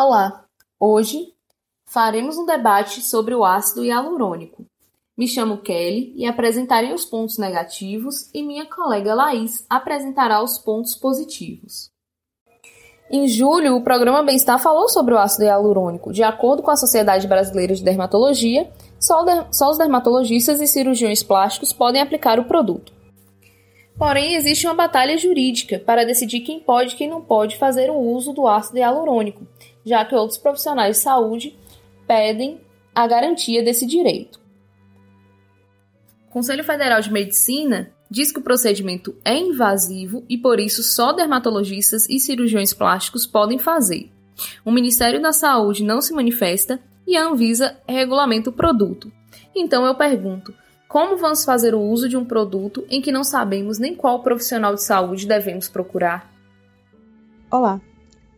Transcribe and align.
Olá! 0.00 0.44
Hoje 0.78 1.34
faremos 1.84 2.38
um 2.38 2.46
debate 2.46 3.02
sobre 3.02 3.34
o 3.34 3.44
ácido 3.44 3.84
hialurônico. 3.84 4.64
Me 5.16 5.26
chamo 5.26 5.58
Kelly 5.58 6.12
e 6.14 6.24
apresentarei 6.24 6.92
os 6.92 7.04
pontos 7.04 7.36
negativos 7.36 8.30
e 8.32 8.40
minha 8.40 8.64
colega 8.64 9.12
Laís 9.12 9.66
apresentará 9.68 10.40
os 10.40 10.56
pontos 10.56 10.94
positivos. 10.94 11.90
Em 13.10 13.26
julho, 13.26 13.74
o 13.74 13.82
programa 13.82 14.22
Bem-Estar 14.22 14.60
falou 14.60 14.88
sobre 14.88 15.14
o 15.14 15.18
ácido 15.18 15.46
hialurônico. 15.46 16.12
De 16.12 16.22
acordo 16.22 16.62
com 16.62 16.70
a 16.70 16.76
Sociedade 16.76 17.26
Brasileira 17.26 17.74
de 17.74 17.82
Dermatologia, 17.82 18.70
só, 19.00 19.24
só 19.50 19.68
os 19.68 19.78
dermatologistas 19.78 20.60
e 20.60 20.68
cirurgiões 20.68 21.24
plásticos 21.24 21.72
podem 21.72 22.00
aplicar 22.00 22.38
o 22.38 22.44
produto. 22.44 22.92
Porém, 23.98 24.36
existe 24.36 24.64
uma 24.64 24.74
batalha 24.74 25.18
jurídica 25.18 25.80
para 25.80 26.06
decidir 26.06 26.42
quem 26.42 26.60
pode 26.60 26.94
e 26.94 26.96
quem 26.96 27.10
não 27.10 27.20
pode 27.20 27.56
fazer 27.58 27.90
o 27.90 27.98
uso 27.98 28.32
do 28.32 28.46
ácido 28.46 28.78
hialurônico, 28.78 29.44
já 29.88 30.04
que 30.04 30.14
outros 30.14 30.38
profissionais 30.38 30.96
de 30.96 31.02
saúde 31.02 31.58
pedem 32.06 32.60
a 32.94 33.06
garantia 33.06 33.62
desse 33.62 33.86
direito. 33.86 34.40
O 36.28 36.30
Conselho 36.30 36.62
Federal 36.62 37.00
de 37.00 37.12
Medicina 37.12 37.90
diz 38.10 38.30
que 38.30 38.38
o 38.38 38.42
procedimento 38.42 39.16
é 39.24 39.36
invasivo 39.36 40.24
e 40.28 40.36
por 40.36 40.60
isso 40.60 40.82
só 40.82 41.12
dermatologistas 41.12 42.08
e 42.08 42.18
cirurgiões 42.18 42.72
plásticos 42.72 43.26
podem 43.26 43.58
fazer. 43.58 44.10
O 44.64 44.70
Ministério 44.70 45.20
da 45.20 45.32
Saúde 45.32 45.82
não 45.82 46.00
se 46.00 46.12
manifesta 46.12 46.80
e 47.06 47.16
a 47.16 47.26
Anvisa 47.26 47.76
regulamenta 47.88 48.50
o 48.50 48.52
produto. 48.52 49.10
Então 49.54 49.84
eu 49.84 49.94
pergunto: 49.94 50.54
como 50.86 51.16
vamos 51.16 51.44
fazer 51.44 51.74
o 51.74 51.80
uso 51.80 52.08
de 52.08 52.16
um 52.16 52.24
produto 52.24 52.86
em 52.88 53.00
que 53.00 53.12
não 53.12 53.24
sabemos 53.24 53.78
nem 53.78 53.94
qual 53.94 54.22
profissional 54.22 54.74
de 54.74 54.82
saúde 54.82 55.26
devemos 55.26 55.68
procurar? 55.68 56.32
Olá, 57.50 57.80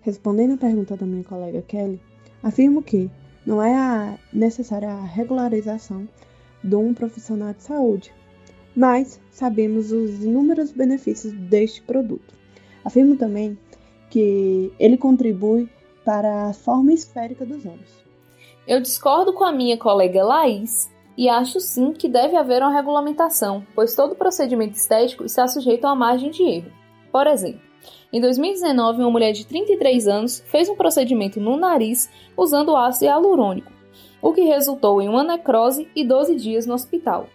Respondendo 0.00 0.54
à 0.54 0.56
pergunta 0.56 0.96
da 0.96 1.06
minha 1.06 1.24
colega 1.24 1.62
Kelly, 1.62 2.00
afirmo 2.42 2.82
que 2.82 3.10
não 3.44 3.62
é 3.62 4.18
necessária 4.32 4.90
a 4.90 5.04
regularização 5.04 6.08
de 6.62 6.74
um 6.74 6.94
profissional 6.94 7.52
de 7.52 7.62
saúde, 7.62 8.12
mas 8.74 9.20
sabemos 9.30 9.92
os 9.92 10.22
inúmeros 10.22 10.72
benefícios 10.72 11.32
deste 11.32 11.82
produto. 11.82 12.34
Afirmo 12.84 13.16
também 13.16 13.58
que 14.08 14.72
ele 14.78 14.96
contribui 14.96 15.68
para 16.04 16.48
a 16.48 16.52
forma 16.52 16.92
esférica 16.92 17.44
dos 17.44 17.64
olhos. 17.64 18.04
Eu 18.66 18.80
discordo 18.80 19.32
com 19.32 19.44
a 19.44 19.52
minha 19.52 19.76
colega 19.76 20.24
Laís 20.24 20.90
e 21.16 21.28
acho 21.28 21.60
sim 21.60 21.92
que 21.92 22.08
deve 22.08 22.36
haver 22.36 22.62
uma 22.62 22.72
regulamentação, 22.72 23.66
pois 23.74 23.94
todo 23.94 24.14
procedimento 24.14 24.76
estético 24.76 25.24
está 25.24 25.46
sujeito 25.46 25.84
a 25.84 25.88
uma 25.88 25.96
margem 25.96 26.30
de 26.30 26.42
erro. 26.42 26.72
Por 27.12 27.26
exemplo, 27.26 27.69
em 28.12 28.20
2019, 28.20 29.02
uma 29.02 29.10
mulher 29.10 29.32
de 29.32 29.46
33 29.46 30.08
anos 30.08 30.40
fez 30.46 30.68
um 30.68 30.74
procedimento 30.74 31.40
no 31.40 31.56
nariz 31.56 32.10
usando 32.36 32.76
ácido 32.76 33.04
hialurônico, 33.04 33.70
o 34.20 34.32
que 34.32 34.42
resultou 34.42 35.00
em 35.00 35.08
uma 35.08 35.22
necrose 35.22 35.88
e 35.94 36.04
12 36.04 36.34
dias 36.34 36.66
no 36.66 36.74
hospital. 36.74 37.26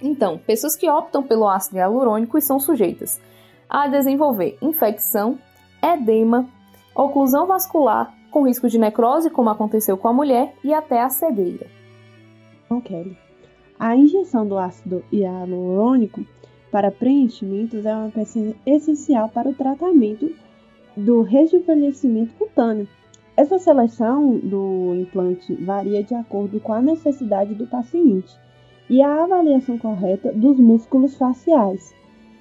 Então, 0.00 0.38
pessoas 0.38 0.76
que 0.76 0.88
optam 0.88 1.24
pelo 1.24 1.48
ácido 1.48 1.76
hialurônico 1.76 2.38
estão 2.38 2.60
sujeitas 2.60 3.20
a 3.68 3.86
desenvolver 3.88 4.56
infecção, 4.62 5.38
edema, 5.82 6.48
oclusão 6.94 7.46
vascular, 7.46 8.14
com 8.30 8.46
risco 8.46 8.68
de 8.68 8.78
necrose, 8.78 9.28
como 9.28 9.50
aconteceu 9.50 9.96
com 9.96 10.08
a 10.08 10.12
mulher, 10.12 10.54
e 10.62 10.72
até 10.72 11.02
a 11.02 11.10
cegueira. 11.10 11.66
Kelly. 12.84 13.16
A 13.78 13.96
injeção 13.96 14.46
do 14.46 14.58
ácido 14.58 15.04
hialurônico 15.12 16.24
para 16.70 16.90
preenchimentos 16.90 17.84
é 17.86 17.94
uma 17.94 18.10
peça 18.10 18.54
essencial 18.66 19.28
para 19.28 19.48
o 19.48 19.54
tratamento 19.54 20.30
do 20.96 21.22
rejuvenescimento 21.22 22.34
cutâneo. 22.34 22.88
Essa 23.36 23.58
seleção 23.58 24.36
do 24.38 24.94
implante 24.96 25.54
varia 25.54 26.02
de 26.02 26.14
acordo 26.14 26.58
com 26.60 26.72
a 26.72 26.82
necessidade 26.82 27.54
do 27.54 27.66
paciente 27.66 28.36
e 28.90 29.00
a 29.00 29.22
avaliação 29.22 29.78
correta 29.78 30.32
dos 30.32 30.58
músculos 30.58 31.14
faciais. 31.14 31.94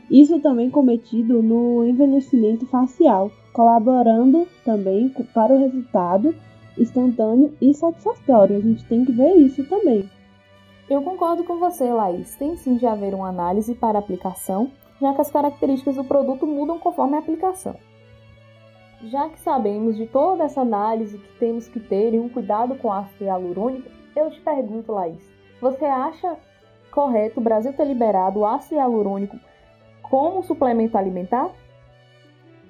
Isso 0.09 0.39
também 0.39 0.69
cometido 0.69 1.43
no 1.43 1.85
envelhecimento 1.85 2.65
facial, 2.65 3.29
colaborando 3.53 4.47
também 4.63 5.09
para 5.33 5.53
o 5.53 5.59
resultado 5.59 6.33
instantâneo 6.77 7.53
e 7.61 7.73
satisfatório. 7.73 8.57
A 8.57 8.61
gente 8.61 8.83
tem 8.85 9.03
que 9.03 9.11
ver 9.11 9.35
isso 9.35 9.63
também. 9.65 10.09
Eu 10.89 11.01
concordo 11.01 11.43
com 11.43 11.57
você, 11.57 11.83
Laís. 11.91 12.37
Tem 12.37 12.55
sim 12.55 12.77
de 12.77 12.85
haver 12.85 13.13
uma 13.13 13.27
análise 13.27 13.75
para 13.75 13.99
aplicação, 13.99 14.71
já 15.01 15.13
que 15.13 15.19
as 15.19 15.29
características 15.29 15.97
do 15.97 16.03
produto 16.05 16.47
mudam 16.47 16.79
conforme 16.79 17.17
a 17.17 17.19
aplicação. 17.19 17.75
Já 19.03 19.27
que 19.27 19.37
sabemos 19.39 19.97
de 19.97 20.07
toda 20.07 20.45
essa 20.45 20.61
análise 20.61 21.17
que 21.17 21.39
temos 21.39 21.67
que 21.67 21.81
ter 21.81 22.13
e 22.13 22.19
um 22.19 22.29
cuidado 22.29 22.75
com 22.75 22.91
ácido 22.91 23.25
hialurônico, 23.25 23.89
eu 24.15 24.31
te 24.31 24.39
pergunto, 24.39 24.93
Laís, 24.93 25.21
você 25.59 25.83
acha 25.83 26.37
correto 26.89 27.41
o 27.41 27.43
Brasil 27.43 27.73
ter 27.73 27.85
liberado 27.85 28.39
o 28.39 28.45
ácido 28.45 28.75
hialurônico 28.75 29.37
como 30.01 30.41
suplemento 30.41 30.97
alimentar? 30.97 31.49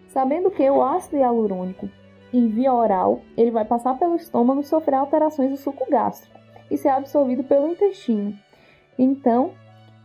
Sabendo 0.07 0.49
que 0.49 0.67
o 0.67 0.83
ácido 0.83 1.17
hialurônico 1.17 1.87
em 2.33 2.47
via 2.47 2.73
oral, 2.73 3.21
ele 3.37 3.51
vai 3.51 3.63
passar 3.63 3.97
pelo 3.99 4.15
estômago 4.15 4.61
e 4.61 4.65
sofrer 4.65 4.95
alterações 4.95 5.51
do 5.51 5.57
suco 5.57 5.85
gástrico 5.89 6.37
e 6.69 6.77
ser 6.77 6.89
absorvido 6.89 7.43
pelo 7.43 7.67
intestino. 7.67 8.33
Então, 8.97 9.51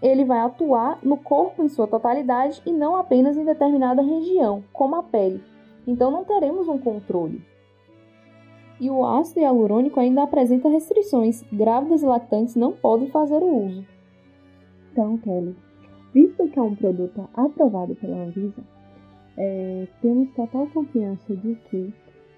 ele 0.01 0.25
vai 0.25 0.41
atuar 0.41 0.99
no 1.03 1.17
corpo 1.17 1.63
em 1.63 1.69
sua 1.69 1.87
totalidade 1.87 2.61
e 2.67 2.73
não 2.73 2.97
apenas 2.97 3.37
em 3.37 3.45
determinada 3.45 4.03
região, 4.03 4.63
como 4.73 4.97
a 4.97 5.03
pele. 5.03 5.43
Então, 5.87 6.11
não 6.11 6.25
teremos 6.25 6.69
um 6.69 6.79
controle. 6.79 7.43
E 8.81 8.91
o 8.91 9.07
ácido 9.07 9.41
hialurônico 9.41 10.01
ainda 10.01 10.25
apresenta 10.25 10.69
restrições. 10.69 11.45
Grávidas 11.53 12.03
e 12.03 12.07
lactantes 12.07 12.57
não 12.57 12.73
podem 12.73 13.09
fazer 13.11 13.39
o 13.39 13.67
uso. 13.67 13.87
Então, 14.91 15.17
Kelly, 15.19 15.57
visto 16.13 16.49
que 16.49 16.59
é 16.59 16.63
um 16.63 16.75
produto 16.75 17.29
aprovado 17.33 17.95
pela 17.95 18.25
Anvisa, 18.25 18.63
é, 19.37 19.87
temos 20.03 20.31
total 20.35 20.67
confiança 20.67 21.35
de 21.35 21.55
que 21.71 21.95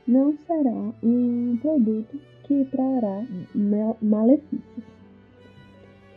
não 0.07 0.37
será 0.47 0.93
um 1.03 1.59
produto 1.61 2.21
que 2.45 2.65
trará 2.71 3.25
malefícios. 4.01 4.85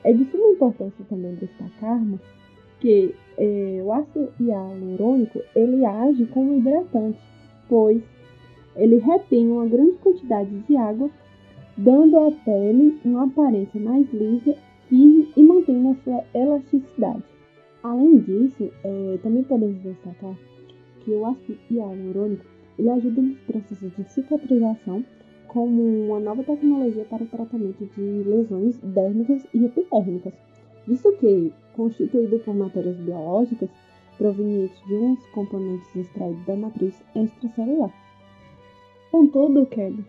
É 0.04 0.14
de 0.14 0.24
suma 0.26 0.50
importância 0.50 1.06
também 1.10 1.36
destacarmos 1.36 2.22
que 2.80 3.14
eh, 3.38 3.82
o 3.84 3.92
ácido 3.92 4.32
hialurônico 4.40 5.42
ele 5.56 5.86
age 5.86 6.26
como 6.28 6.58
hidratante, 6.58 7.20
pois 7.68 8.02
ele 8.76 8.98
retém 8.98 9.50
uma 9.52 9.66
grande 9.66 9.98
quantidade 9.98 10.50
de 10.60 10.78
água, 10.78 11.10
dando 11.76 12.20
à 12.20 12.32
pele 12.32 13.00
uma 13.04 13.26
aparência 13.26 13.80
mais 13.82 14.12
lisa, 14.14 14.56
firme 14.88 15.32
e 15.36 15.44
mantendo 15.44 15.90
a 15.90 15.96
sua 16.04 16.24
elasticidade. 16.34 17.24
Além 17.84 18.20
disso, 18.20 18.70
eh, 18.84 19.20
também 19.24 19.44
podemos 19.44 19.82
destacar 19.82 20.36
que 21.02 21.12
o 21.12 21.26
ácido 21.26 21.58
hialurônico 21.72 22.46
ele 22.78 22.90
ajuda 22.90 23.22
nos 23.22 23.40
processos 23.40 23.96
de 23.96 24.04
cicatrização 24.12 25.04
como 25.58 26.06
uma 26.06 26.20
nova 26.20 26.44
tecnologia 26.44 27.04
para 27.06 27.24
o 27.24 27.26
tratamento 27.26 27.84
de 27.84 28.30
lesões 28.30 28.78
dérmicas 28.78 29.44
e 29.56 29.66
epidérmicas, 29.66 30.32
visto 30.86 31.12
que, 31.14 31.52
constituído 31.76 32.38
por 32.38 32.54
matérias 32.54 32.96
biológicas 32.98 33.68
provenientes 34.20 34.80
de 34.86 34.94
uns 34.94 35.26
componentes 35.30 35.96
extraídos 35.96 36.46
da 36.46 36.56
matriz 36.56 37.04
extracelular. 37.16 37.92
Contudo, 39.10 39.66
Kelly, 39.66 40.06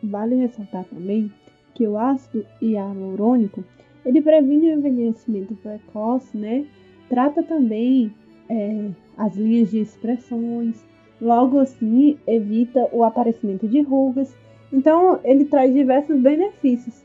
vale 0.00 0.36
ressaltar 0.36 0.84
também 0.84 1.28
que 1.74 1.88
o 1.88 1.98
ácido 1.98 2.46
hialurônico 2.62 3.64
ele 4.06 4.22
previne 4.22 4.68
o 4.68 4.78
envelhecimento 4.78 5.56
precoce, 5.56 6.36
né? 6.36 6.64
Trata 7.08 7.42
também 7.42 8.14
é, 8.48 8.90
as 9.16 9.34
linhas 9.34 9.72
de 9.72 9.80
expressões, 9.80 10.86
logo 11.20 11.58
assim 11.58 12.16
evita 12.28 12.88
o 12.92 13.02
aparecimento 13.02 13.66
de 13.66 13.80
rugas 13.80 14.32
então, 14.72 15.20
ele 15.24 15.44
traz 15.44 15.72
diversos 15.72 16.18
benefícios, 16.20 17.04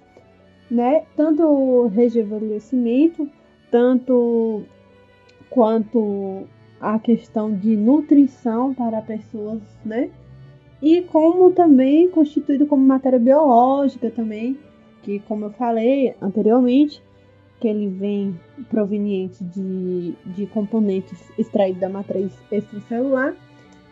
né? 0.69 1.03
Tanto 1.15 1.43
o 1.43 1.87
rejuvenescimento, 1.87 3.29
tanto 3.71 4.63
quanto 5.49 6.43
a 6.79 6.97
questão 6.99 7.53
de 7.53 7.75
nutrição 7.75 8.73
para 8.73 9.01
pessoas, 9.01 9.61
né? 9.85 10.09
E 10.81 11.01
como 11.01 11.51
também 11.51 12.09
constituído 12.09 12.65
como 12.65 12.85
matéria 12.85 13.19
biológica 13.19 14.09
também, 14.09 14.57
que 15.03 15.19
como 15.19 15.45
eu 15.45 15.51
falei 15.51 16.15
anteriormente, 16.21 17.01
que 17.59 17.67
ele 17.67 17.89
vem 17.89 18.39
proveniente 18.69 19.43
de, 19.43 20.13
de 20.25 20.45
componentes 20.47 21.19
extraídos 21.37 21.81
da 21.81 21.89
matriz 21.89 22.31
extracelular 22.49 23.35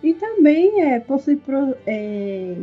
e 0.02 0.14
também 0.14 0.82
é, 0.82 1.00
possui 1.00 1.36
pro, 1.36 1.76
é, 1.86 2.56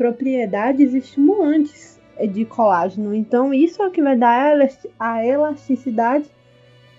propriedades 0.00 0.94
estimulantes 0.94 2.00
de 2.32 2.46
colágeno. 2.46 3.14
Então, 3.14 3.52
isso 3.52 3.82
é 3.82 3.86
o 3.86 3.90
que 3.90 4.02
vai 4.02 4.16
dar 4.16 4.56
a 4.98 5.26
elasticidade 5.26 6.24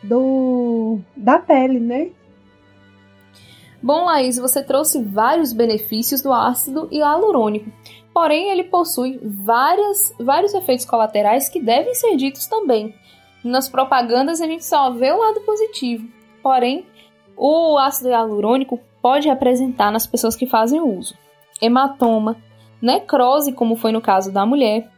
do, 0.03 0.99
da 1.17 1.39
pele, 1.39 1.79
né? 1.79 2.11
Bom, 3.81 4.05
Laís, 4.05 4.37
você 4.37 4.61
trouxe 4.61 5.01
vários 5.01 5.51
benefícios 5.51 6.21
do 6.21 6.31
ácido 6.31 6.87
hialurônico, 6.91 7.71
porém 8.13 8.51
ele 8.51 8.65
possui 8.65 9.19
várias, 9.23 10.13
vários 10.19 10.53
efeitos 10.53 10.85
colaterais 10.85 11.49
que 11.49 11.59
devem 11.59 11.95
ser 11.95 12.15
ditos 12.15 12.45
também. 12.45 12.93
Nas 13.43 13.67
propagandas 13.67 14.39
a 14.39 14.45
gente 14.45 14.63
só 14.63 14.91
vê 14.91 15.11
o 15.11 15.17
lado 15.17 15.41
positivo, 15.41 16.07
porém 16.43 16.85
o 17.35 17.79
ácido 17.79 18.09
hialurônico 18.09 18.79
pode 19.01 19.27
apresentar 19.27 19.91
nas 19.91 20.05
pessoas 20.05 20.35
que 20.35 20.45
fazem 20.45 20.79
uso 20.79 21.15
hematoma, 21.61 22.37
necrose, 22.81 23.53
como 23.53 23.75
foi 23.75 23.91
no 23.91 24.01
caso 24.01 24.31
da 24.31 24.45
mulher 24.45 24.89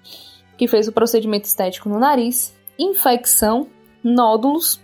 que 0.58 0.68
fez 0.68 0.88
o 0.88 0.92
procedimento 0.92 1.46
estético 1.46 1.90
no 1.90 2.00
nariz, 2.00 2.56
infecção, 2.78 3.68
nódulos, 4.04 4.82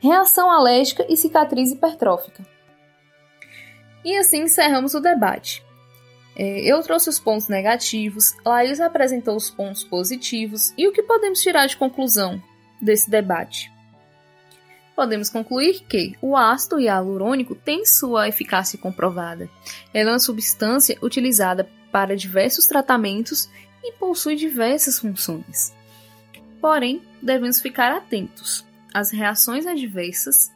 reação 0.00 0.50
alérgica 0.50 1.04
e 1.08 1.16
cicatriz 1.16 1.72
hipertrófica. 1.72 2.46
E 4.04 4.16
assim 4.16 4.42
encerramos 4.42 4.94
o 4.94 5.00
debate. 5.00 5.64
É, 6.36 6.60
eu 6.60 6.80
trouxe 6.82 7.08
os 7.08 7.18
pontos 7.18 7.48
negativos, 7.48 8.34
Laís 8.44 8.80
apresentou 8.80 9.34
os 9.36 9.50
pontos 9.50 9.82
positivos 9.82 10.72
e 10.78 10.86
o 10.86 10.92
que 10.92 11.02
podemos 11.02 11.40
tirar 11.40 11.66
de 11.66 11.76
conclusão 11.76 12.40
desse 12.80 13.10
debate? 13.10 13.72
Podemos 14.94 15.28
concluir 15.30 15.80
que 15.88 16.16
o 16.22 16.36
ácido 16.36 16.80
hialurônico 16.80 17.54
tem 17.54 17.84
sua 17.84 18.28
eficácia 18.28 18.78
comprovada. 18.78 19.48
Ela 19.92 20.10
é 20.10 20.12
uma 20.12 20.18
substância 20.18 20.96
utilizada 21.02 21.68
para 21.90 22.16
diversos 22.16 22.66
tratamentos 22.66 23.48
e 23.82 23.92
possui 23.92 24.36
diversas 24.36 24.98
funções. 24.98 25.74
Porém, 26.60 27.02
devemos 27.22 27.60
ficar 27.60 27.92
atentos 27.92 28.66
às 28.92 29.10
reações 29.10 29.66
adversas, 29.66 30.50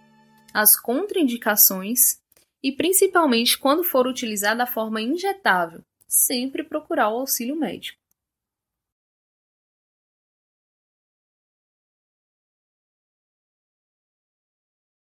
às 0.53 0.79
contraindicações 0.79 2.19
e 2.63 2.73
principalmente 2.73 3.59
quando 3.59 3.85
for 3.85 4.07
utilizada 4.07 4.65
a 4.65 4.67
forma 4.67 5.01
injetável, 5.01 5.83
sempre 6.07 6.63
procurar 6.63 7.09
o 7.11 7.19
auxílio 7.19 7.57
médico. 7.57 8.02